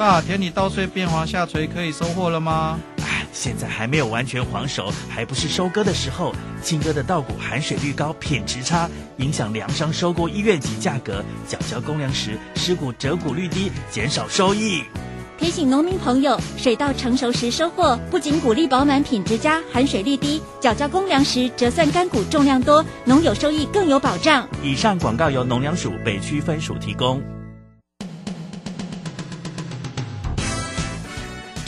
[0.00, 2.80] 爸，田里稻穗变黄下垂，可以收获了吗？
[3.02, 6.34] 哎，现在还没有完全黄熟，还不是收割的时候。
[6.62, 11.22] 青哥的稻谷含水率高，品质差，影响粮商收购意愿及价格。
[11.46, 14.82] 缴交公粮时，尸谷折谷率低，减少收益。
[15.36, 24.48] 提醒农民朋友，水稻成熟时收获，不仅谷粒饱满、品质佳，含水率低，缴交公粮时折算干谷重量多，农友收益更有保障。
[24.62, 27.22] 以上广告由农粮署北区分署提供。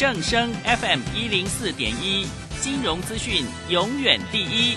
[0.02, 2.26] 正声 FM 一零四点一，
[2.60, 4.76] 金融资讯永远第一。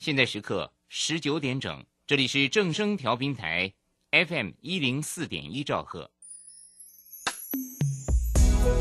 [0.00, 3.72] 现在时刻十九点整，这里是正声调频台
[4.10, 6.10] FM 一零四点一兆赫。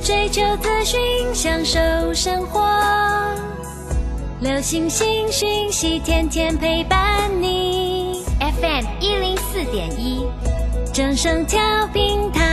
[0.04, 1.00] 追求资讯，
[1.34, 1.80] 享受
[2.14, 2.60] 生活，
[4.42, 8.26] 流星星讯息，天天陪伴你。
[8.38, 10.26] FM 一零四点一，
[10.94, 12.53] 正声调频台。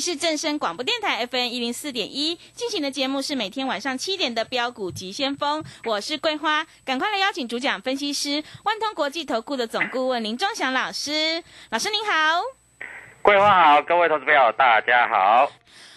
[0.00, 12.40] 里是正声广播电台 FM 一零四点一进行的节目是每天晚上七点的标股急先锋，我是桂花，赶快来邀请主讲分析师万通国际投顾的总顾问林忠祥老师，老师您好，
[13.20, 15.52] 桂花好，各位投资朋友大家好。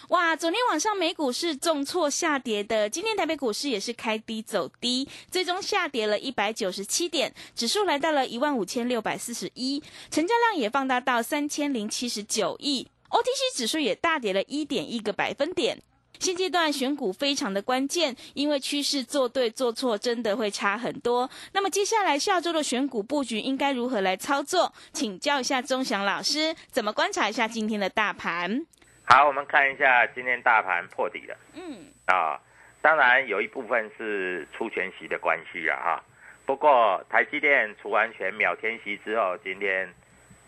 [0.10, 9.82] 哇，昨天晚上美股是重挫下跌的，今天台北股市也是开低走低，最终下跌了一百九十七点，指数来到了一万五千六百四十一，
[10.12, 12.90] 成交量也放大到三千零七十九亿。
[13.14, 15.78] OTC 指数也大跌了一点一个百分点。
[16.20, 21.30] 现阶段选股非常的关键，因为趋势做对做错真的会差很多。
[21.52, 24.74] 那么接下来下周的选股布局应该如何来操作？
[24.94, 28.66] 请教一下钟祥老师，怎么观察一下今天的大盘？
[29.04, 31.38] 好，我们看一下今天大盘破底了。
[31.54, 32.40] 嗯，啊，
[32.82, 36.04] 当然有一部分是出全息的关系啊，哈。
[36.48, 39.88] 不过台积电除完全秒天息之后，今天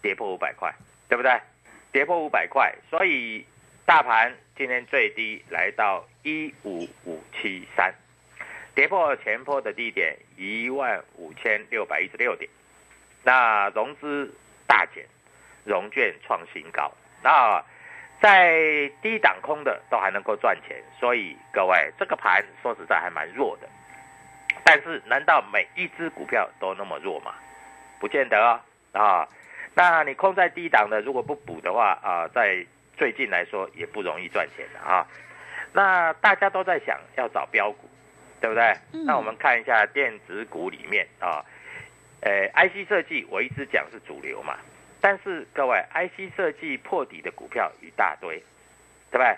[0.02, 0.74] 跌破五百块，
[1.08, 1.32] 对不对？
[1.96, 3.46] 跌破五百块，所以
[3.86, 7.96] 大盘今天最低来到一五五七三，
[8.76, 12.50] 跌破前坡的低点一万五千六百一十六点。
[13.24, 14.30] 那融资
[14.68, 15.06] 大减，
[15.64, 16.92] 融券创新高。
[17.24, 17.64] 那
[18.22, 23.70] 在低档空的都还能够赚钱，所以各位这个盘说实在还蛮弱的。
[24.66, 27.36] 但是难道每一只股票都那么弱吗？
[28.02, 29.30] 不见得啊啊。
[29.76, 32.66] 那你空在低档的，如果不补的话啊，在
[32.96, 35.06] 最近来说也不容易赚钱的啊。
[35.74, 37.90] 那大家都在想要找标股，
[38.40, 38.74] 对不对？
[39.06, 41.44] 那我们看一下电子股里面啊，
[42.22, 44.58] 呃，IC 设计我一直讲是主流嘛，
[45.02, 48.38] 但是各位 IC 设计破底的股票一大堆，
[49.12, 49.36] 对不对？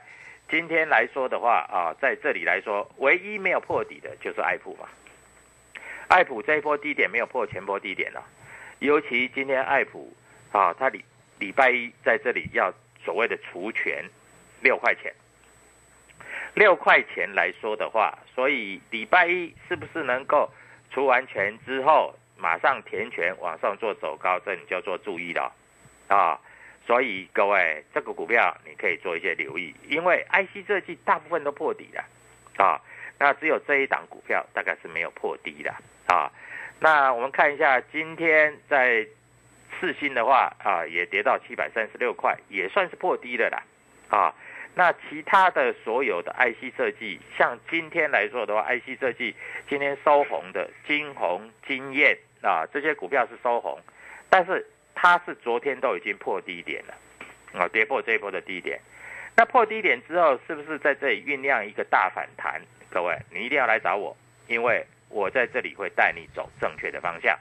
[0.50, 4.88] 今天来说的话啊，在这里来说，唯一没有破底的就是爱普嘛。
[6.08, 8.24] 爱普这一波低点没有破前波低点了，
[8.78, 10.14] 尤其今天爱普。
[10.52, 11.03] 啊，他礼
[11.40, 12.74] 礼拜一在这里要
[13.04, 14.04] 所谓的除权
[14.62, 15.13] 六块钱，
[16.56, 20.50] 六块钱来说的话，所以礼拜一是不是能够
[20.89, 25.54] 除完权之后马上填权往上做走高，这你就要做注意了
[26.07, 26.39] 啊！
[26.88, 32.04] 所以各位这个股票你可以做一些留意，因为 IC 设计大部分都破底了
[32.57, 32.81] 啊，
[33.19, 35.72] 那只有这一档股票大概是没有破低的
[36.07, 36.31] 啊。
[36.80, 39.06] 那我们看一下今天在。
[39.79, 43.63] 四星的话啊，也跌到七百三十六块，也算是破低的啦，
[44.09, 44.33] 啊，
[44.75, 49.35] 那其他的所有的 IC 设计，像今天来说的话，IC 设计
[49.69, 53.79] 今天收红的金红、金燕啊，这些股票是收红，
[54.29, 56.94] 但是它是昨天都已经破低点了，
[57.59, 58.79] 啊，跌破这一波的低点。
[59.35, 62.59] 那破低点之后，是不是在这里酝酿一个大反弹？
[62.89, 64.15] 各位，你一定要来找我，
[64.47, 67.38] 因为我在这里会带你走正确的方向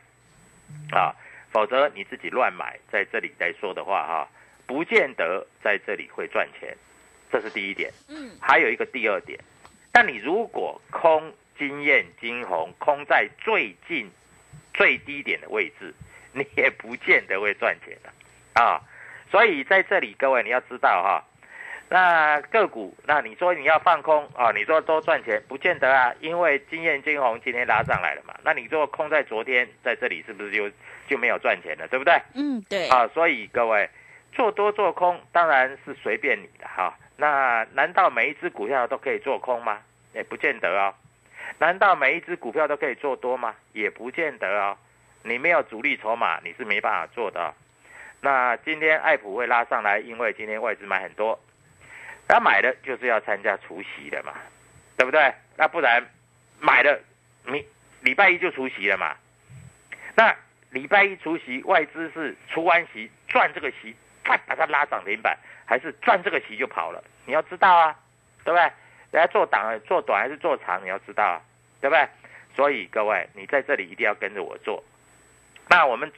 [0.90, 1.14] 啊，
[1.50, 4.28] 否则你自己乱买，在这里来说的话哈，
[4.66, 6.76] 不见得在这里会赚钱。
[7.30, 7.92] 这是第一点。
[8.08, 9.38] 嗯，还有一个第二点，
[9.92, 14.10] 但你如果空经验金红，空在最近
[14.74, 15.94] 最低点的位置，
[16.32, 18.80] 你也不见得会赚钱的啊。
[19.30, 21.24] 所以在这里，各位你要知道哈。
[21.88, 24.50] 那个股，那你说你要放空啊？
[24.50, 28.34] 你说多赚钱，不见得啊，因为经验金红今天拉上来了嘛。
[28.42, 30.68] 那你做空在昨天在这里是不是就
[31.06, 31.86] 就没有赚钱了？
[31.88, 32.20] 对不对？
[32.34, 32.88] 嗯，对。
[32.88, 33.88] 啊，所以各位
[34.32, 36.92] 做多做空当然是随便你的哈。
[37.16, 39.78] 那难道每一只股票都可以做空吗？
[40.12, 40.92] 也不见得啊。
[41.58, 43.54] 难道每一只股票都可以做多吗？
[43.72, 44.76] 也不见得啊。
[45.22, 47.54] 你没有主力筹码，你是没办法做的。
[48.20, 51.38] 那今天爱普会拉上来，因为今天外资买很多。
[52.28, 54.34] 他买的就是要参加除夕的嘛，
[54.96, 55.32] 对不对？
[55.56, 56.02] 那不然
[56.60, 56.98] 买了，
[57.44, 57.64] 你
[58.00, 59.16] 礼拜一就除夕了嘛？
[60.14, 60.34] 那
[60.70, 63.94] 礼拜一除夕，外资是除完席赚这个席，
[64.24, 67.02] 再把它拉涨停板，还是赚这个席就跑了？
[67.24, 67.96] 你要知道啊，
[68.44, 68.62] 对不对？
[69.12, 71.40] 人家做短做短还是做长，你要知道啊，
[71.80, 72.06] 对不对？
[72.54, 74.82] 所以各位，你在这里一定要跟着我做。
[75.68, 76.10] 那我们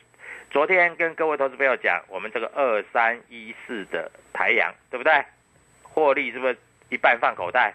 [0.50, 5.24] 昨天跟各位投资朋友讲，我们这个二三一四的台阳，对不对？
[5.98, 6.56] 获利是不是
[6.88, 7.74] 一半放口袋？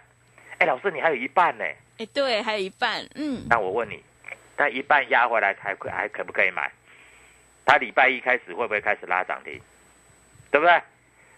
[0.59, 1.65] 哎，老师，你还有一半呢？
[1.97, 3.05] 哎，对，还有一半。
[3.15, 4.01] 嗯，那我问你，
[4.57, 6.71] 那一半压回来还还可不可以买？
[7.65, 9.59] 他礼拜一开始会不会开始拉涨停？
[10.51, 10.81] 对不对？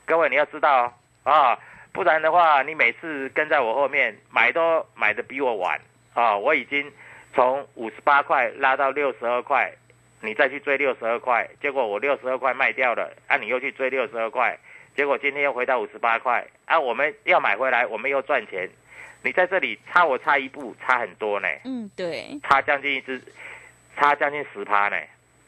[0.05, 0.93] 各位你要知道
[1.23, 1.59] 哦，啊，
[1.91, 5.79] 不然的话，你每次跟在我后面买都买的比我晚
[6.13, 6.38] 啊！
[6.38, 6.91] 我已经
[7.33, 9.73] 从五十八块拉到六十二块，
[10.21, 14.57] 你再去追六十二块，结果我六十二块卖掉了，啊，你又去追六十二块。
[14.95, 16.80] 结果今天又回到五十八块啊！
[16.80, 18.69] 我们要买回来，我们又赚钱。
[19.21, 21.47] 你在这里差我差一步，差很多呢。
[21.65, 23.21] 嗯，对，差将近一只，
[23.97, 24.97] 差将近十趴呢，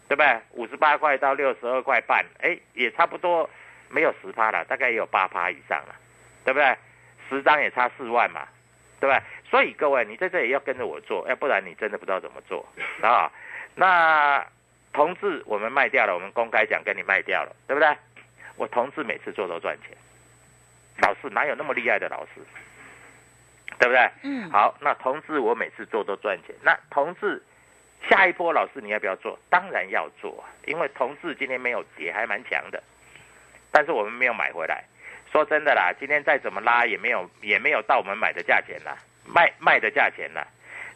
[0.09, 0.39] 对不对？
[0.51, 3.49] 五十八块到六十二块半，哎，也差不多
[3.89, 5.95] 没有十趴了，大概也有八趴以上了，
[6.43, 6.75] 对不对？
[7.29, 8.47] 十张也差四万嘛，
[8.99, 9.21] 对不对？
[9.49, 12.67] 所以各位，你在这里要跟着我做，要不然你真的不知道怎么做
[13.01, 13.31] 啊。
[13.75, 14.45] 那
[14.91, 17.95] 同志我们卖掉了，我们公开讲跟你卖掉了，对不对？
[18.57, 19.95] 我同志每次做都赚钱，
[21.01, 22.41] 老师哪有那么厉害的老师，
[23.79, 24.11] 对不对？
[24.23, 24.49] 嗯。
[24.51, 26.55] 好，那同志我每次做都赚钱。
[26.61, 27.41] 那同志
[28.09, 29.37] 下一波老师你要不要做？
[29.49, 32.83] 当然要做啊，因为同志今天没有跌，还蛮强的。
[33.71, 34.83] 但是我们没有买回来。
[35.31, 40.47] 说真的啦，今天再怎么拉也没有也没有到我们买的价钱啦，卖卖的价钱啦。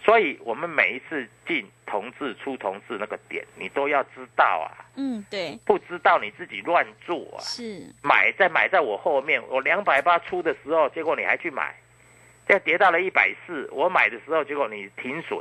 [0.03, 4.73] 所以我们每一次进同志出同志那个点，你都要知道啊。
[4.95, 5.59] 嗯，对。
[5.63, 7.39] 不知道你自己乱做啊。
[7.39, 7.85] 是。
[8.01, 11.75] 买在买在我后面，我两百八出的时候，结果你还去买，
[12.47, 15.39] 现在跌到了一百四，我买的时候，结果你停损，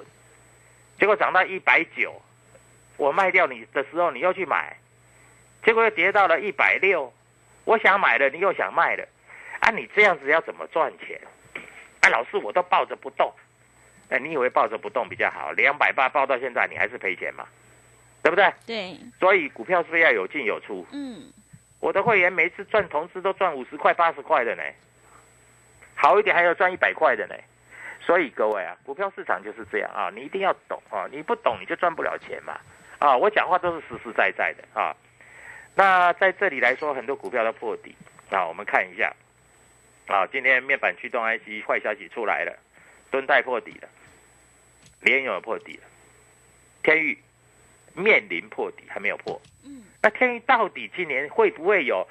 [0.99, 2.21] 结果涨到一百九，
[2.99, 4.77] 我卖掉你的时候，你又去买，
[5.65, 7.11] 结果又跌到了一百六，
[7.65, 9.09] 我想买了，你又想卖了，
[9.61, 11.19] 啊，你这样子要怎么赚钱？
[12.03, 13.33] 啊，老师，我都抱着不动。
[14.11, 15.53] 哎，你以为抱着不动比较好？
[15.53, 17.47] 两百八抱到现在，你还是赔钱嘛？
[18.23, 18.53] 对不对？
[18.67, 18.99] 对。
[19.19, 20.87] 所以股票是不是要有进有出？
[20.93, 21.33] 嗯。
[21.79, 24.63] 我的会员每次赚同资都赚五十块、八十块的呢，
[25.95, 27.35] 好一点还要赚一百块的呢。
[28.03, 32.61] 所以各位啊，股票市场就是这样啊，你一定要懂啊，你不懂你就赚不了钱嘛。
[32.99, 34.95] 啊，我讲话都是实实在在的啊。
[35.75, 37.95] 那在这里来说，很多股票都破底
[38.31, 39.15] 啊，我们看一下
[40.07, 42.59] 啊，今天面板驱动 IC 坏消息出来了，
[43.11, 43.89] 蹲带破底了。
[45.01, 45.83] 联永破底了，
[46.83, 47.19] 天域
[47.95, 49.41] 面临破底还没有破。
[49.65, 52.07] 嗯，那天域到底今年会不会有，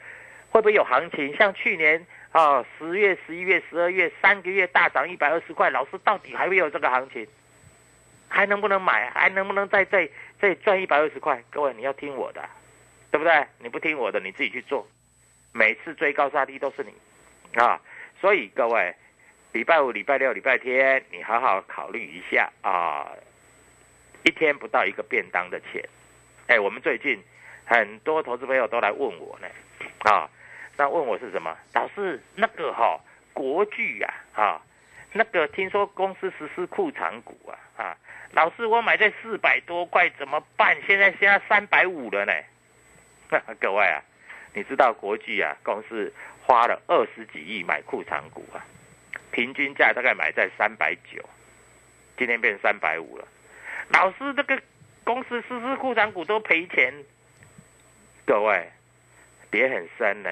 [0.49, 1.35] 会不会有行情？
[1.35, 7.27] 像去年啊，十月、十一月、十二月三个月大涨一百二十块，老师到底还会有这个行情？
[8.27, 9.09] 还能不能买？
[9.11, 10.09] 还能不能再再
[10.41, 11.43] 再赚一百二十块？
[11.49, 12.47] 各位你要听我的，
[13.11, 13.45] 对不对？
[13.59, 14.87] 你不听我的，你自己去做。
[15.51, 16.93] 每次追高杀低都是你
[17.59, 17.79] 啊，
[18.19, 18.95] 所以各位。
[19.51, 23.09] 礼拜五、礼拜六、礼拜天，你好好考虑一下啊！
[24.23, 25.83] 一天不到一个便当的钱，
[26.45, 27.19] 哎，我们最近
[27.65, 29.47] 很多投资朋友都来问我呢，
[29.99, 30.29] 啊，
[30.77, 31.57] 那问我是什么？
[31.73, 32.99] 老师，那个哈
[33.33, 34.61] 国巨呀，啊，
[35.13, 37.97] 那个听说公司实施库藏股啊，啊，
[38.33, 40.77] 老师我买在四百多块怎么办？
[40.85, 42.33] 现在现在三百五了呢。
[43.59, 43.99] 各位啊，
[44.53, 46.13] 你知道国巨啊，公司
[46.45, 48.61] 花了二十几亿买库藏股啊。
[49.39, 51.23] 平均价大概买在三百九，
[52.17, 53.25] 今天变三百五了。
[53.87, 54.61] 老师，这个
[55.05, 56.93] 公司实施库存股都赔钱，
[58.25, 58.69] 各位
[59.49, 60.29] 跌很深呢。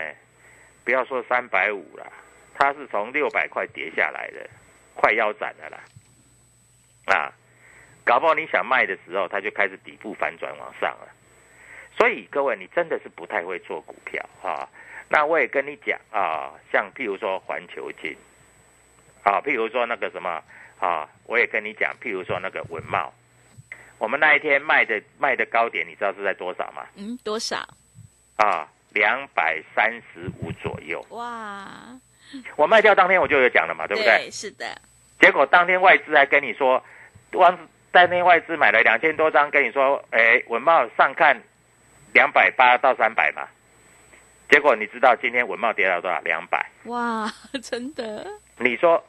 [0.83, 2.11] 不要说三百五了，
[2.53, 4.49] 它是从六百块跌下来的，
[4.93, 5.79] 快腰斩了啦。
[7.05, 7.31] 啊，
[8.03, 11.07] 搞不好你想卖的时候，它就开始底部反转往上了。
[11.95, 14.67] 所以各位，你真的是不太会做股票啊。
[15.07, 18.13] 那我也跟你讲啊，像譬如说环球金，
[19.27, 20.41] 啊，譬如说那个什么
[20.79, 23.13] 啊，我也跟你讲，譬如说那个文茂，
[23.97, 26.85] 我们那一天卖的卖的高点，你知道是在多少吗？
[26.95, 27.57] 嗯，多少？
[28.37, 31.05] 啊，两百三十五左右。
[31.09, 31.67] 哇，
[32.55, 34.31] 我卖掉当天我就有讲了嘛，对不对？
[34.31, 34.65] 是的。
[35.19, 36.81] 结果当天外资还跟你说，
[37.29, 41.37] 当当天外资买了两千多张，跟你说，哎，文茂上看
[42.13, 43.45] 两百八到三百嘛。
[44.49, 46.17] 结果你知道今天文茂跌到多少？
[46.21, 46.65] 两百。
[46.85, 47.29] 哇，
[47.61, 48.25] 真的？
[48.59, 49.03] 你说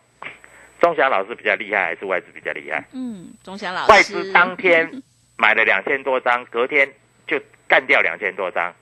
[0.81, 2.85] 钟祥老师比较厉害，还是外资比较厉害？
[2.93, 3.91] 嗯，钟祥老师。
[3.91, 5.03] 外资当天
[5.37, 6.89] 买了两千多张，隔天
[7.27, 8.73] 就干掉两千多张，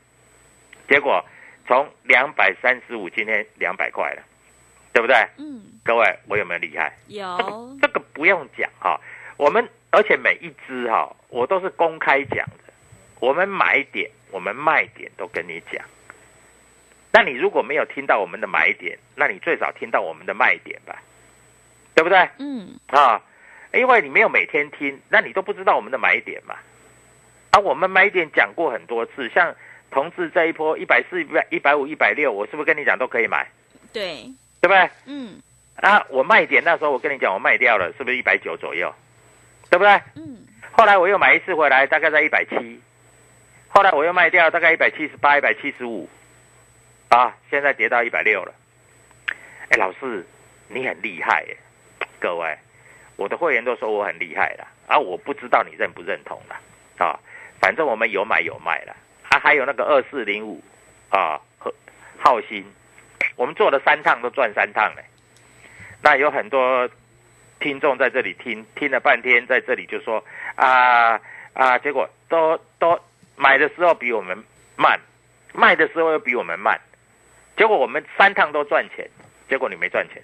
[0.89, 1.25] 结果
[1.67, 4.23] 从两百三十五，今天两百块了，
[4.93, 5.17] 对不对？
[5.39, 5.63] 嗯。
[5.85, 6.93] 各位，我有没有厉害？
[7.07, 7.77] 有。
[7.81, 9.01] 这个不用讲哈，
[9.37, 12.73] 我们而且每一只哈，我都是公开讲的，
[13.21, 15.85] 我们买点，我们卖点都跟你讲。
[17.13, 21.01] 那你如果没有听到我们的买点，那你最少听到我们的卖点吧，
[21.97, 22.29] 对不对？
[22.39, 22.79] 嗯。
[22.89, 23.21] 啊，
[23.73, 26.55] 因为你没有每天听，那你都不知道我们的买点嘛。
[27.51, 29.53] 啊，我们买点讲过很多次，像
[29.91, 33.49] 同志这一波一百四、一百一百五、一百六，我是不是跟你讲都可以买？
[33.93, 34.91] 对，对不对？
[35.07, 35.41] 嗯。
[35.77, 38.95] 啊，我卖点那时候我跟你讲，我卖掉了，是不是一百九左右？
[39.71, 40.01] 对不对？
[40.15, 40.47] 嗯。
[40.73, 42.81] 后来我又买一次回来，大概在一百七，
[43.69, 46.09] 后来我又卖掉，大概一百七十八、一百七十五。
[47.09, 48.53] 啊，现在跌到一百六了。
[49.71, 50.27] 哎，老师，
[50.69, 51.57] 你很厉害耶！
[52.27, 52.59] 各位，
[53.15, 56.57] 我的会员都说我很厉害了，啊，我不知道你认不认同了。
[56.99, 57.17] 啊，
[57.61, 58.97] 反正我们有买有卖了。
[59.29, 60.61] 啊，还有那个二四零五
[61.09, 61.73] 啊，和
[62.19, 62.65] 浩鑫，
[63.37, 65.05] 我们做了三趟都赚三趟嘞。
[66.03, 66.91] 那有很多
[67.61, 70.25] 听众在这里听听了半天，在这里就说
[70.57, 71.21] 啊
[71.53, 72.99] 啊，结果都都
[73.37, 74.37] 买的时候比我们
[74.75, 74.99] 慢，
[75.55, 76.81] 卖的时候又比我们慢。
[77.57, 79.09] 结果我们三趟都赚钱，
[79.49, 80.21] 结果你没赚钱，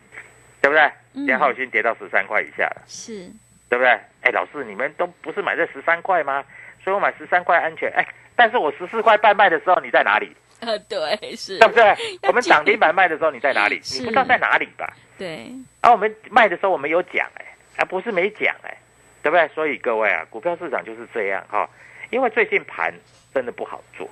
[0.62, 0.90] 对不对？
[1.26, 3.28] 连浩鑫跌到十三块以下了，是，
[3.68, 3.90] 对不对？
[4.22, 6.42] 哎，老师，你们都不是买在十三块吗？
[6.82, 7.92] 所以我买十三块安全。
[7.94, 10.34] 哎，但是我十四块半卖的时候你在哪里？
[10.60, 11.94] 呃，对，是，对不对？
[12.22, 13.80] 我们涨停板卖的时候你在哪里？
[13.98, 14.90] 你不知道在哪里吧？
[15.18, 15.52] 对。
[15.80, 17.44] 啊，我们卖的时候我们有讲哎，
[17.76, 18.74] 而不是没讲哎，
[19.22, 19.48] 对不对？
[19.48, 21.68] 所以各位啊，股票市场就是这样哈，
[22.10, 22.94] 因为最近盘
[23.34, 24.08] 真的不好做。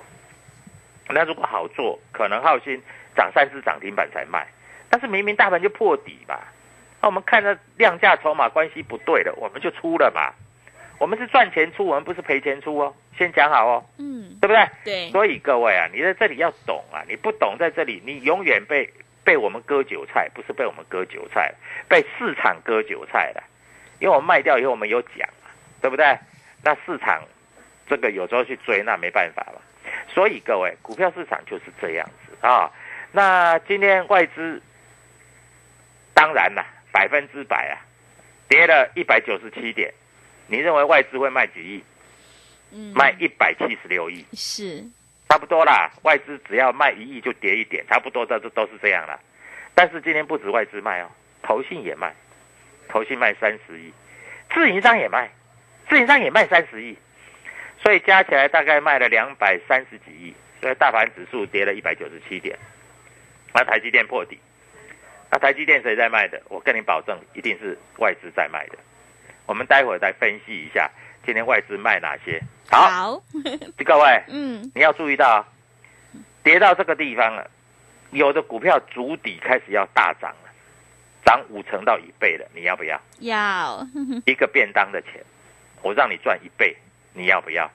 [1.07, 2.79] 那如果好做，可能浩鑫。
[3.13, 4.47] 涨三次涨停板才卖，
[4.91, 6.37] 但是明明大盘就破底嘛，
[7.01, 10.33] 那我们看到量价筹码关系不对了，我们就出了嘛。
[10.99, 14.69] 我们是赚钱出，我们不是赔钱出哦，先讲好哦，嗯，对不对？
[14.83, 15.09] 对。
[15.09, 18.87] 所以各位啊，你在这里要懂啊，你不懂在这里，你永远被
[19.23, 21.51] 被我们割韭菜，不是被我们割韭菜，
[21.87, 23.41] 被市场割韭菜了。
[23.99, 25.49] 因为我们卖掉以后，我们有讲嘛，
[25.81, 26.19] 对不对？
[26.63, 27.23] 那市场
[27.87, 29.61] 这个有时候去追，那没办法了。
[30.07, 32.69] 所以各位，股票市场就是这样子啊。
[33.11, 34.61] 那今天外资
[36.13, 37.79] 当然啦，百分之百啊，
[38.47, 39.93] 跌了一百九十七点。
[40.47, 41.83] 你认为外资会卖几亿？
[42.73, 44.83] 嗯，卖一百七十六亿，是
[45.27, 45.91] 差不多啦。
[46.03, 49.19] 外资只要卖一亿就跌一点，差不多这这都是这样啦。
[49.73, 51.09] 但是今天不止外资卖哦，
[51.41, 52.13] 投信也卖，
[52.87, 53.91] 投信卖三十亿，
[54.53, 55.29] 自营商也卖，
[55.89, 56.97] 自营商也卖三十亿，
[57.81, 62.57] 所以加起来大概卖了两百三十几亿，所以大盘指数跌了一百九十七点。
[63.53, 64.39] 那台积电破底，
[65.31, 66.41] 那台积电谁在卖的？
[66.49, 68.77] 我跟你保证，一定是外资在卖的。
[69.45, 70.91] 我们待会儿再分析一下，
[71.25, 72.41] 今天外资卖哪些。
[72.69, 73.21] 好，
[73.85, 75.45] 各位，嗯，你要注意到，
[76.43, 77.49] 跌到这个地方了，
[78.11, 80.49] 有的股票主底开始要大涨了，
[81.25, 82.99] 涨五成到一倍了，你要不要？
[83.19, 83.87] 要。
[84.27, 85.23] 一个便当的钱，
[85.81, 86.75] 我让你赚一倍，
[87.13, 87.71] 你要不要？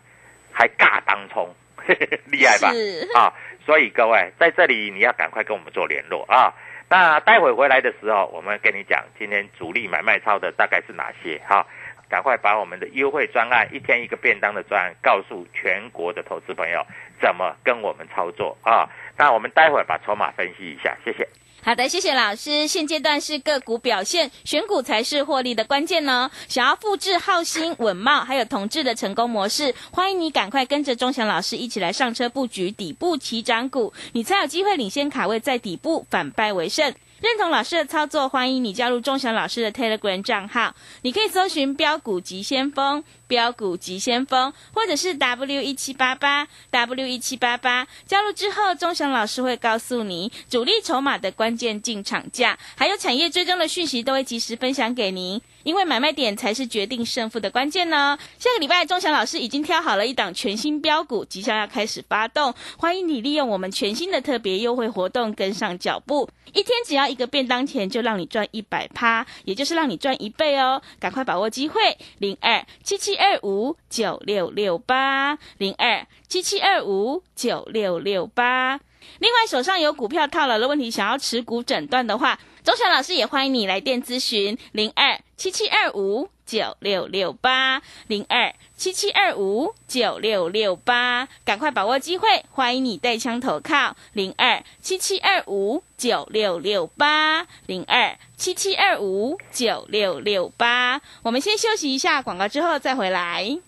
[0.53, 1.55] 还尬当冲，
[2.31, 2.71] 厉害吧？
[2.73, 3.33] 是啊。
[3.65, 6.55] 所以各位在这里，你要赶快跟我们做联络啊！
[6.89, 11.67] 那待会回来的时候，我们跟你讲今天主力买卖超的大概是哪些哈？
[12.09, 16.87] 赶快把我们的优惠专案，一天一个便当的专案，告诉全国的投资朋友
[17.21, 18.89] 怎么跟我们操作啊！
[19.19, 21.27] 那我们待会把筹码分析一下，谢谢。
[21.67, 22.69] 好的，谢谢老师。
[22.69, 26.31] 现阶段是个股表现，选股才是获利的关键呢。
[26.47, 36.95] 想要复制浩鑫、稳茂还有同志的成功模式，欢迎你赶快跟着钟祥老师一起来上车布局底部起涨股，你才有机会领先卡位，在底部反败为胜。
[37.21, 40.75] 认同老师的操作，欢迎你加入钟祥老师的 Telegram 账号。
[41.01, 47.87] 你可以搜寻“标股急先锋”、“标股急先锋”，或者是 W 一七八八 W 一七八八。
[48.05, 55.41] 加入之后，钟祥老师会告诉你主力筹码的关键进场价，还有产业追踪的讯息，都会及时分享给您。
[55.67, 58.17] 因为买卖点才是决定胜负的关键呢。
[58.39, 66.31] 下个礼拜，钟祥老师已经挑好了一档全新标股，即将要开始发动，欢迎你利用我们全新的特别优惠活动跟上脚步。
[66.53, 70.81] 一天只要一个便当钱，就让你赚一百趴，也就是让你赚一倍哦！
[71.01, 78.79] 赶快把握机会，零二七七二五九六六八，零二七七二五九六六八。
[79.19, 101.03] 另外，手上有股票套牢的问题，想要持股诊断的话，周祥老师也欢迎你来电咨询零二七七二五九六六八零二七七二五九六六八，赶快把握机会，欢迎你带枪投靠零二七七二五九六六八零二七七二五九六六八。
[101.23, 103.59] 我们先休息一下广告，之后再回来。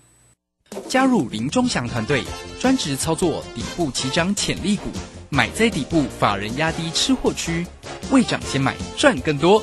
[0.89, 2.25] 加入林中祥团队，
[2.59, 4.89] 专职操作底部起涨潜力股。
[5.29, 7.67] 买在底部，法人压低吃货区，
[8.11, 9.63] 未涨先买赚更多。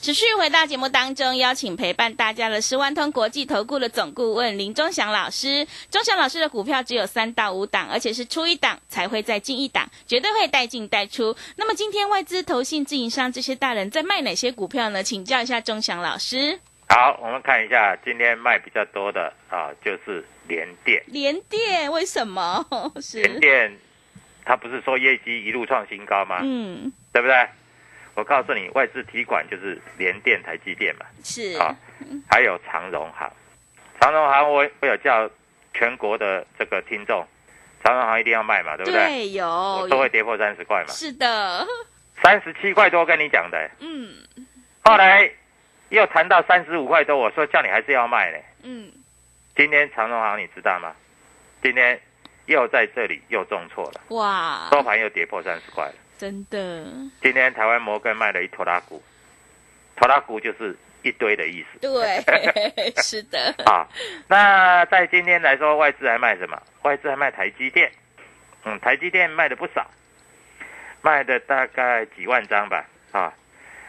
[0.00, 5.66] 持续回到节目当中，邀请陪伴大家的是万通国际投顾的总顾问林忠祥老师。
[5.90, 11.36] 忠祥老师的股票只有三到五档，而且是出一档才会再进一档，绝对会带进带出。
[11.56, 15.02] 那么今天外资、投信、自营商这些大人在卖哪些股票呢？
[15.02, 16.58] 请教一下忠祥老师。
[16.88, 21.02] 好，我们看一下今天卖比较多的啊，就是联电。
[21.08, 22.64] 联电为什么？
[23.02, 23.78] 是联电，
[24.46, 26.40] 它不是说业绩一路创新高吗？
[26.42, 27.46] 嗯，对不对？
[28.20, 31.58] 我告诉你，外资提款就是联电、台积电嘛，是。
[31.58, 31.74] 啊，
[32.28, 33.32] 还有长荣行，
[33.98, 35.28] 长荣行我我有叫
[35.72, 37.26] 全国的这个听众，
[37.82, 39.06] 长荣行一定要卖嘛，对不对？
[39.06, 41.66] 对，有都会跌破三十块嘛，是的，
[42.22, 44.12] 三十七块多跟你讲的，嗯，
[44.84, 45.30] 后来
[45.88, 48.92] 又谈到三十五块多，我说叫你还是要卖呢，嗯，
[49.56, 50.94] 今天长荣行你知道吗？
[51.62, 51.98] 今天
[52.44, 55.94] 又在这里又重挫了，哇，收盘又跌破三十块了。
[56.20, 56.84] 真的，
[57.22, 59.02] 今天台湾摩根卖了一拖拉股，
[59.96, 61.78] 拖拉股就是一堆的意思。
[61.78, 62.20] 对，
[63.02, 63.54] 是的。
[63.64, 63.88] 啊，
[64.28, 66.60] 那在今天来说，外资还卖什么？
[66.82, 67.90] 外资还卖台积电，
[68.66, 69.90] 嗯，台积电卖的不少，
[71.00, 72.84] 卖的大概几万张吧。
[73.12, 73.32] 啊，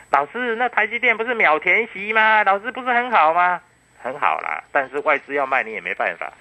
[0.09, 2.45] 老师，那台积电不是秒填席吗？
[2.45, 3.61] 老师不是很好吗？
[4.01, 6.31] 很好啦，但是外资要卖你也没办法。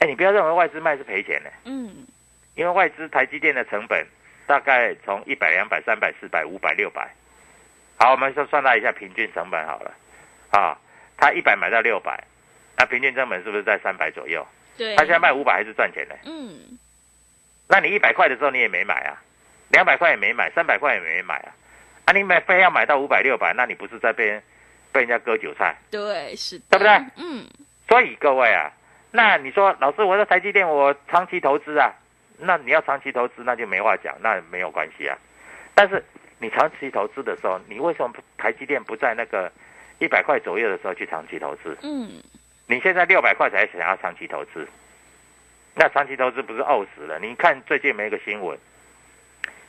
[0.00, 2.06] 哎，你不要认为外资卖是赔钱的，嗯，
[2.54, 4.06] 因为外资台积电的成本
[4.46, 7.08] 大概从一百、两百、三百、四百、五百、六百。
[7.98, 9.94] 好，我们说算它一下平均成本好了，
[10.50, 10.78] 啊，
[11.16, 12.22] 它一百买到六百，
[12.76, 14.46] 那平均成本是不是在三百左右？
[14.76, 14.94] 对。
[14.96, 16.16] 它现在卖五百还是赚钱的？
[16.24, 16.78] 嗯，
[17.68, 19.16] 那你一百块的时候你也没买啊，
[19.70, 21.48] 两百块也没买，三百块也没买啊，
[22.04, 24.40] 啊，你买非要买到五百六百，那你不是在被
[24.92, 25.74] 被人家割韭菜？
[25.90, 26.92] 对，是的，对不对？
[27.16, 27.46] 嗯，
[27.88, 28.70] 所以各位啊，
[29.10, 31.94] 那你说老师，我在台积电我长期投资啊，
[32.38, 35.16] 那你要长期投资那就没话讲，那没有关系啊。
[35.74, 36.02] 但是
[36.38, 39.50] 你长期投资的时候，你为什么不台积电不在那个
[39.98, 41.76] 一百块左右的时候去长期投资？
[41.82, 42.22] 嗯，
[42.66, 44.66] 你现在六百块才想要长期投资，
[45.74, 47.18] 那长期投资不是饿死了？
[47.18, 48.58] 你看最近没一个新闻，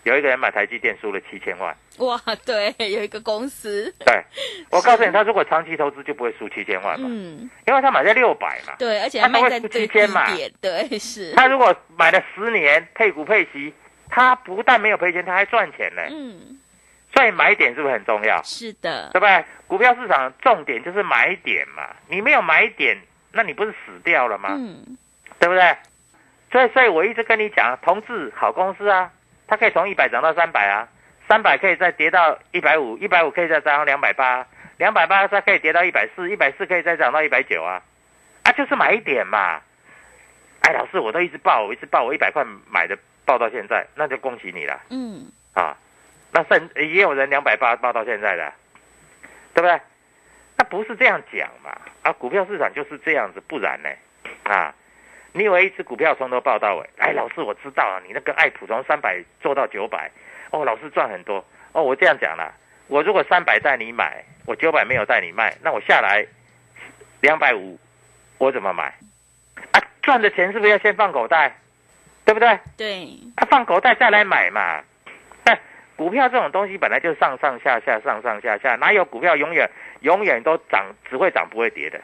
[0.08, 1.76] 有一个人买台积电输了七千万。
[1.98, 4.24] 哇，对，有一个公司，对，
[4.72, 8.74] 我告诉你，他如果长期投资就不会输七千万嘛，嗯，因为他买在六百嘛。
[8.80, 13.74] 对，而且还卖在最低7000嘛点，对，是，他如果买了十年配股配息，
[14.10, 16.02] 他不但没有赔钱，他还赚钱呢。
[16.10, 16.58] 嗯，
[17.14, 18.42] 所以买点是不是很重要？
[18.44, 19.44] 是的对，不对？
[19.68, 22.98] 股票市场重点就是买点嘛，你没有买点，
[23.34, 24.52] 那你不是死掉了吗？
[24.52, 24.98] 嗯，
[25.38, 25.76] 对不对？
[26.50, 29.12] 所以，所以我一直跟你讲，同志好公司啊，
[29.48, 30.88] 它可以从一百涨到三百啊，
[31.28, 34.46] 三百可以再跌到一百五，一百五可以再涨到两百八，
[34.78, 37.82] 两百八它可以跌到一百四，一百四可以再涨到一百九啊，
[38.44, 39.62] 啊，就是买一点嘛。
[40.62, 45.78] 哎，老师，我都一直报，我一直报，我一百块买的，报到现在，那就恭喜你了嗯，啊。
[46.32, 48.52] 那甚也有人两百八报到现在的，
[49.54, 49.80] 对不对？
[50.58, 51.72] 那不是这样讲嘛？
[52.02, 53.90] 啊，股票市场就是这样子，不然呢？
[54.44, 54.76] 啊，
[55.38, 56.90] 你以为一只股票从头报到尾？
[56.98, 60.10] 哎，老师，我知道啊，你那个爱普从三百做到九百，
[60.50, 61.46] 哦，老师赚很多。
[61.74, 62.52] 哦，我这样讲啦，
[62.88, 66.26] 我如果三百带你买，我九百没有带你卖，那我下来
[67.22, 67.78] 两百五，
[68.40, 68.86] 我怎么买？
[69.74, 71.56] 啊，赚的钱是不是要先放口袋？
[72.26, 72.58] 对不对？
[72.76, 74.82] 对，啊，放口袋再来买嘛。
[75.44, 75.56] 但
[75.96, 79.70] 股票这种东西本来就上上下下，上上下下，哪有股票永远
[80.00, 82.02] 永远都涨，只会涨不会跌的？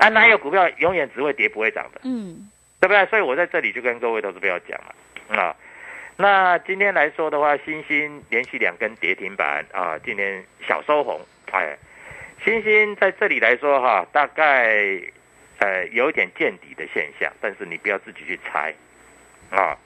[0.00, 2.00] 啊，哪有股票永远只会跌不会涨的？
[2.04, 3.04] 嗯，对不对？
[3.06, 4.94] 所以我在这里就跟各位投资朋友讲了，
[5.38, 5.54] 啊，
[6.16, 11.20] 那今天来说的话，星星连续两根跌停板啊，今天小收红，
[11.52, 11.76] 哎，
[12.42, 14.98] 星星在这里来说哈，大概
[15.58, 18.74] 呃有一点见底的现象，但是你不要自己去猜，
[19.50, 19.76] 啊，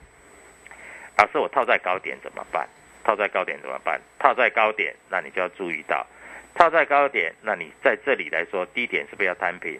[1.17, 2.65] 老师我套在高点怎么办？
[3.03, 3.99] 套在高点怎么办？
[4.17, 6.07] 套在高点，那你就要注意到，
[6.55, 9.77] 套在高点，那你在这里来说低点是不是要摊平？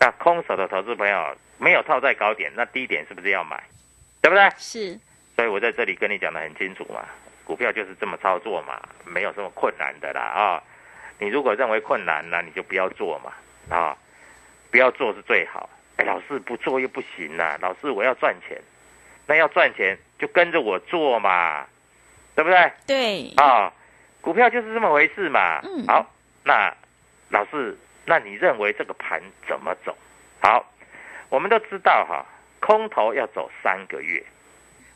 [0.00, 3.62] 那空手的投资朋友没有套在高点，那低点是不是要买？
[4.20, 4.48] 对不对？
[4.56, 4.98] 是，
[5.36, 7.04] 所以我在这里跟你讲的很清楚嘛，
[7.44, 10.62] 股票就是这么操作嘛，没有什么困难的啦啊。
[11.18, 13.32] 你如果认为困难，那你就不要做嘛
[13.76, 13.96] 啊，
[14.70, 15.68] 不要做是最好。
[15.96, 18.56] 哎，老师不做又不行啦，老师我要赚钱，
[19.26, 21.66] 那要赚钱就跟着我做嘛，
[22.36, 22.72] 对不对？
[22.86, 23.72] 对，啊，
[24.20, 25.60] 股票就是这么回事嘛。
[25.64, 26.06] 嗯好，
[26.44, 26.72] 那
[27.30, 27.76] 老师，
[28.08, 29.94] 那你认为这个盘怎么走？
[30.40, 30.64] 好，
[31.28, 32.24] 我们都知道哈，
[32.58, 34.24] 空头要走三个月。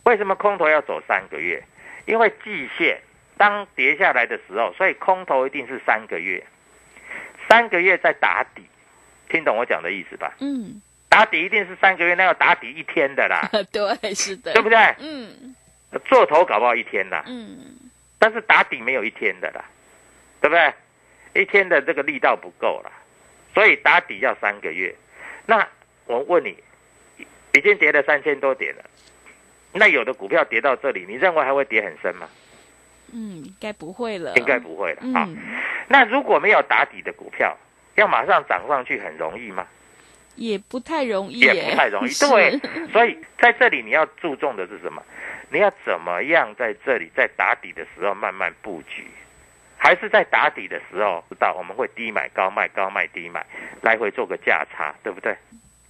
[0.04, 1.62] 为什么空头要走三个月？
[2.06, 2.98] 因为季线
[3.36, 6.42] 当跌下来的时候，所以空头一定是三个月，
[7.50, 8.66] 三个月在打底。
[9.28, 10.34] 听懂我讲的意思吧？
[10.40, 14.78] 嗯，打底一定是三个月，那要打底一天的啦， 对，是的，对不对？
[15.00, 15.54] 嗯
[16.06, 17.22] 做头搞不好一天啦。
[17.26, 17.76] 嗯，
[18.18, 19.62] 但是打底没有一天的啦，
[20.40, 20.72] 对不对？
[21.34, 22.92] 一天的这个力道不够了，
[23.54, 24.94] 所以打底要三个月。
[25.46, 25.66] 那
[26.06, 26.56] 我问你，
[27.52, 28.84] 已经跌了三千多点了，
[29.72, 32.28] 那有的股票跌到这里，你认为还会跌很深吗？
[33.12, 35.26] 嗯，应该不会了，应该不会了啊。
[35.28, 35.36] 嗯，
[35.88, 37.56] 那如果没有打底的股票，
[37.96, 39.66] 要马上涨上去很容易吗？
[40.36, 42.10] 也不太容易也，不太容易。
[42.18, 42.58] 对，
[42.90, 45.02] 所以在这里你要注重的是什么？
[45.50, 49.06] 你要怎么样在这里在打底的时候慢慢布局，
[49.82, 53.44] 还是在打底的时候知道我们会低买高卖，高卖低买，
[53.80, 55.36] 来回做个价差，对不对？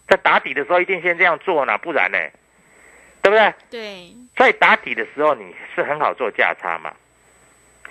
[0.08, 2.18] 在打底的时候一定先这样做呢，不然呢，
[3.20, 3.54] 对不对？
[3.70, 6.90] 对，在打底的时候你是很好做价差嘛。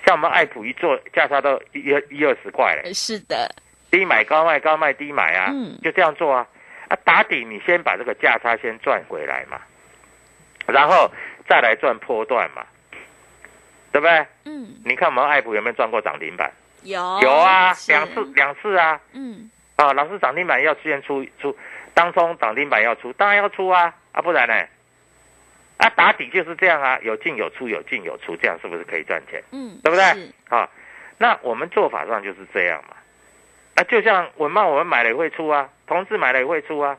[0.04, 1.78] 像我们爱普一做价差都一
[2.10, 3.48] 一二十块嘞，是的，
[3.88, 6.44] 低买高卖，高卖低买啊，嗯就这样做啊。
[6.88, 9.60] 啊，打底你先把这个价差先赚回来嘛，
[10.66, 11.08] 然后
[11.48, 12.66] 再来赚波段嘛，
[13.92, 14.26] 对不对？
[14.46, 16.50] 嗯，你看我们爱普有没有赚过涨停板？
[16.82, 18.98] 有有啊，两次两次啊。
[19.12, 21.56] 嗯，啊，老师涨停板要先出出，
[21.94, 24.54] 当中涨停板要出，当然要出啊，啊不然呢？
[25.76, 29.42] 啊，打底就是这样啊，有进有出，有进有出，这样是不是可以赚钱？
[29.52, 30.32] 嗯，对不对是？
[30.48, 30.68] 啊，
[31.18, 32.96] 那我们做法上就是这样嘛。
[33.74, 36.96] 啊，就像文茂我们买了也会出啊，同志买了也会出啊，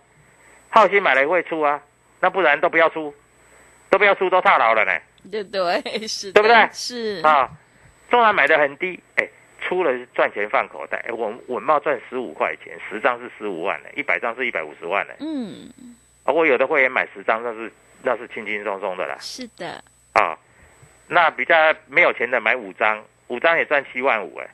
[0.70, 1.82] 浩鑫买了也会出啊，
[2.20, 3.14] 那不然都不要出，
[3.90, 4.92] 都不要出，都套牢了呢。
[5.32, 7.50] 对对是，对不对是啊，
[8.10, 9.28] 中然买的很低，哎，
[9.62, 15.14] 出了赚钱放口袋，哎，我稳茂赚十五块钱，十张是十五万呢，一百张是一百五十万呢。
[15.20, 15.72] 嗯，
[16.24, 19.16] 啊，我有的会员买十张，那是那是轻轻松松的啦。
[19.20, 19.84] 是的，
[20.14, 20.38] 啊，
[21.08, 21.56] 那比较
[21.88, 24.48] 没有钱的买五张，五张也赚七万五哎，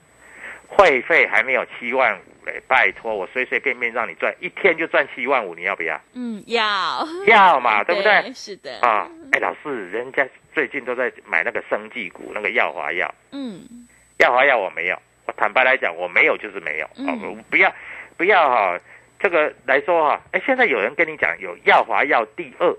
[0.67, 5.99] 会费还没有七万五嘞，拜托我随随便便让你赚一天就赚七万五，你要不要？
[6.13, 8.31] 嗯，要要嘛， 对不对？
[8.33, 10.25] 是的，啊，哎，老师，人家
[10.59, 17.73] 最近都在买那个生技股，那个耀华药，嗯，耀华药我没有，我坦白来讲我没有就是没有，嗯不要
[18.17, 18.77] 不要哈、
[19.21, 22.75] 这个来说哈、哎，现在有人跟你讲有耀华药第二，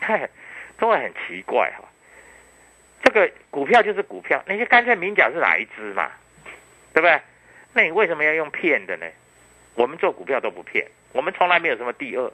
[0.00, 0.28] 嘿，
[0.80, 1.88] 都会很奇怪哈、
[3.04, 6.10] 这个股票就是股票，你就干脆明讲是哪一只嘛，
[6.92, 7.20] 对不对？
[7.72, 9.06] 那你为什么要用骗的呢？
[9.76, 12.32] 我们做股票都不骗，我们从来没有什么第二，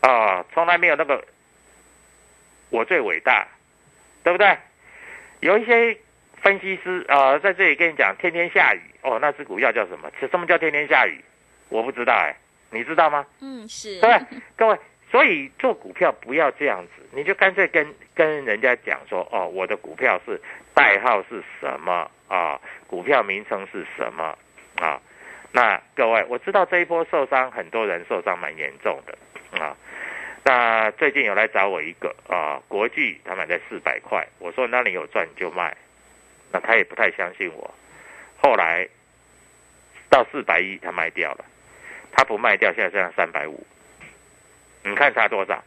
[0.00, 1.24] 啊，从来没有那个
[2.70, 3.46] 我最伟大，
[4.22, 4.56] 对不对？
[5.40, 5.96] 有一些
[6.40, 10.10] 分析师啊、在这里跟你讲天天下雨哦，那只股票叫什么？
[10.20, 11.20] 什么叫天天下雨？
[11.68, 12.34] 我不知道哎，
[12.70, 13.26] 你知道吗？
[13.40, 14.20] 嗯是，对？
[14.56, 14.78] 各位，
[15.10, 20.40] 所以做股票不要这样子，你就干脆跟跟人家讲说，哦，我的股票是
[20.74, 22.60] 代号是什么啊？
[22.86, 24.36] 股票名称是什么
[24.76, 25.00] 啊？
[25.50, 29.18] 那各位，我知道这一波受伤，很多人受伤蛮严重的
[29.58, 29.76] 啊。
[30.44, 35.76] 那最近有来找我一个啊，国际他买在四百块，我说那你有赚你就卖，
[36.50, 37.74] 那他也不太相信我，
[38.42, 38.88] 后来
[40.08, 41.44] 到四百一他卖掉了。
[42.14, 43.66] 他不卖掉，现在剩下三百五，
[44.84, 45.64] 你看差多少？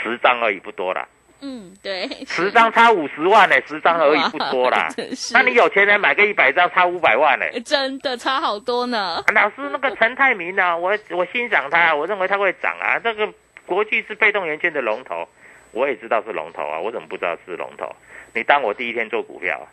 [0.00, 1.08] 十张而已，不多啦。
[1.40, 4.88] 嗯，对，十张差五十万呢、十张而已，不多啦
[5.32, 9.20] 那你有钱人买个一百张，差五百万呢、真的差好多呢。
[9.34, 13.00] 老师，那个陈泰明啊，我我欣赏他，我认为他会涨啊。
[13.02, 13.26] 这个
[13.72, 15.26] 国际是被动元件的龙头，
[15.70, 17.90] 我也知道是龙头啊，我怎么不知道是龙头？
[18.34, 19.64] 你当我第一天做股票啊？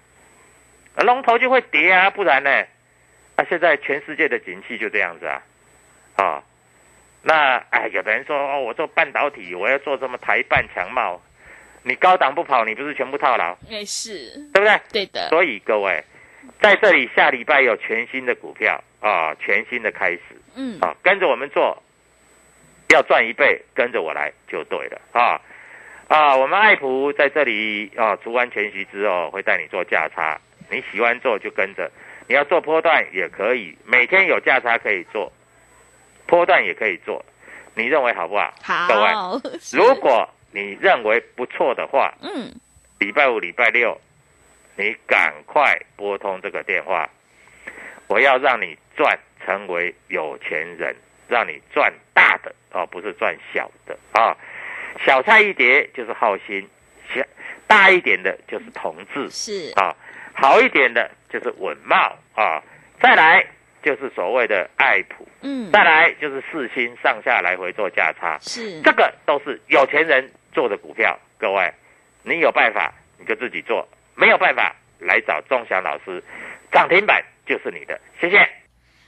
[0.96, 2.50] 啊龙头就会跌啊，不然呢？
[3.36, 5.44] 啊，现在全世界的景气就这样子啊，
[6.16, 6.44] 啊，
[7.24, 11.22] 那哎，有的人说哦，我做半导体，我要做什么台半强茂，
[11.84, 14.80] 你高档不跑，你不是全部套牢，哎，是对不对？
[14.94, 16.02] 对的，所以各位，
[16.62, 20.22] 在这里下礼拜有全新的股票啊，全新的开始
[20.56, 21.84] 嗯，啊，跟着我们做，
[22.90, 25.40] 要赚一倍，跟着我来就对了啊
[26.08, 26.36] 啊！
[26.36, 30.40] 我们爱普在这里啊，除完全息之后会带你做价差，
[30.72, 31.90] 你喜欢做就跟着，
[32.28, 35.32] 你要做波段也可以，每天有价差可以做，
[36.26, 37.24] 波段也可以做，
[37.76, 38.52] 你认为好不好？
[38.88, 39.40] 各位，好，
[39.72, 42.52] 如果你认为不错的话，嗯，
[42.98, 43.96] 礼拜五、礼拜六，
[44.76, 47.08] 你赶快拨通这个电话，
[48.08, 50.96] 我要让你赚，成为有钱人，
[51.30, 54.36] 让你赚大的哦，不是赚小的啊。
[55.06, 56.68] 小菜一碟就是好心，
[57.14, 57.22] 小
[57.68, 59.72] 大一点的就是同志是。
[59.80, 59.96] 啊，
[60.34, 61.96] 好一点的就是稳茂
[62.34, 62.62] 啊，
[63.00, 63.46] 再来
[63.82, 68.82] 就是所谓的爱普，嗯，再来就是四星上下来回做价差，是。
[68.82, 71.72] 这个都是有钱人做的股票，各位，
[72.24, 76.22] 你有办法你就自己做，没有办法来找钟祥老师，
[76.72, 78.50] 涨停板就是你的，谢谢。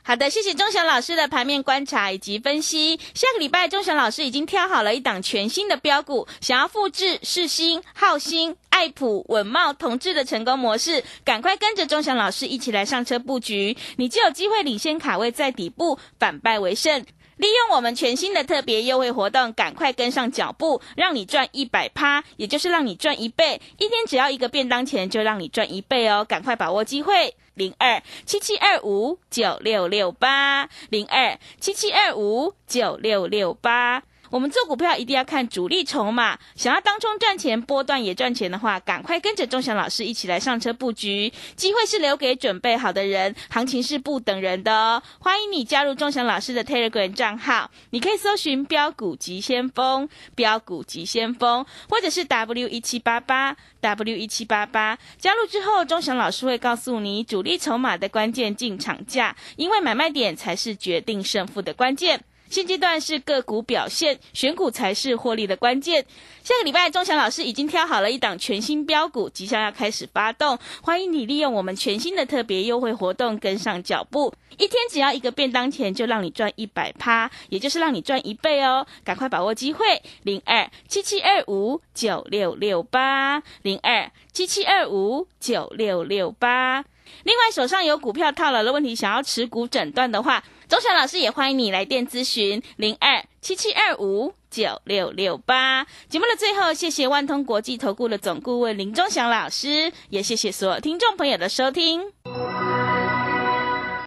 [0.04, 3.00] 好的，谢谢钟祥老师的盘面观察以及分析。
[3.14, 17.06] 下个礼拜，钟祥老师已经挑好了一档全新的标股，想要复制世新、浩新、爱普、稳茂、同志的成功模式，赶快跟着钟祥老师一起来上车布局，你就有机会领先卡位在底部，反败为胜。
[17.38, 23.60] 利用我们全新的特别优惠活动，赶快跟上脚步，让你赚一百趴，也就是让你赚一倍。
[23.78, 26.24] 一天只要一个便当钱，就让你赚一倍哦！
[26.24, 34.04] 赶快把握机会，零二七七二五九六六八，零二七七二五九六六八。
[34.32, 41.32] 我们做股票一定要看主力筹码，想要当中赚钱、波段也赚钱的话，赶快跟着钟祥老师一起来上车布局。
[41.58, 45.04] 机会是留给准备好的人，行情是不等人的哦。
[45.20, 54.98] 欢迎你加入钟祥老师的 Telegram 账号，你可以搜寻“标股急先锋”、“标股急先锋”，或者是 W 一七八八 W 一七八八。
[55.18, 62.24] 加入之后，钟祥老师会告诉你主力筹码的关键进场价，因为买卖点才是决定胜负的关键。
[62.52, 66.06] 现阶段是个股表现，选股才是获利的关键。
[66.44, 74.34] 下个礼拜，钟祥老师已经挑好了一档全新标股，即将要开始发动，欢迎你利用我们全新的特别优惠活动跟上脚步。
[74.58, 78.86] 一天只要一个便当钱，就让你赚一百趴，也就是让你赚一倍哦！
[79.06, 86.84] 赶快把握机会，零二七七二五九六六八，零二七七二五九六六八。
[87.24, 95.86] 另外，手上有股票套牢的问题，想要持股诊断的话，钟祥老师也欢迎你来电咨询零二七七二五九六六八。
[96.08, 102.00] 节目的最后，谢谢万通国际投顾的总顾问林钟祥老师，也谢谢所有听众朋友的收听。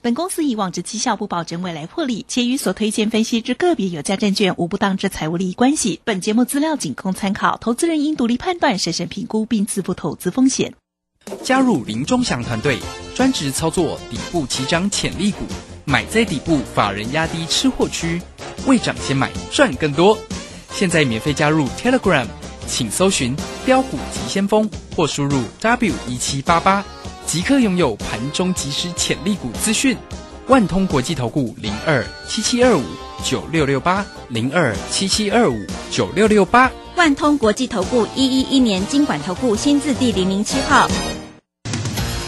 [0.01, 6.01] 本公司以往之绩效不保证未来获利，且与所推荐分析之个别有价证券无不当之财务利益关系。
[6.05, 10.73] 本节目资料仅供参考，投资人应独立判断、审慎评估并自负投资风险。
[11.43, 12.79] 加入林钟祥团队，
[13.15, 15.45] 专职操作底部起涨潜力股，
[15.85, 18.21] 买在底部，法人压低吃货区，
[18.67, 20.17] 未涨先买赚更多。
[20.73, 22.27] 现在免费加入 Telegram，
[22.67, 26.85] 请搜寻“标股急先锋”或输入 W 一七八八，
[27.27, 29.97] 即刻拥有盘中即时潜力股资讯。
[30.47, 32.83] 万通国际投顾零二七七二五
[33.23, 36.71] 九六六八零二七七二五九六六八。
[36.97, 40.89] 万通国际投顾一一一年经管投顾新字第零零七号。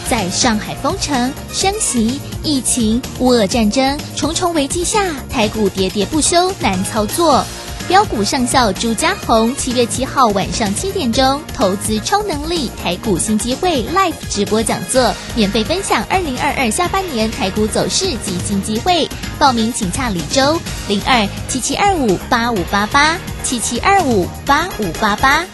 [0.09, 7.43] 在上海封城、升息、疫情、乌俄战争重重危机下，台股喋喋不休，难操作。
[7.89, 19.07] 标股上校朱家红七月七号晚上七点钟，投资超能力台股新机会 Live 直播讲座，免费分享二零二二下半年台股走势及新机会。
[19.39, 25.45] 报名请洽李周零二七七二五八五八八七七二五八五八八。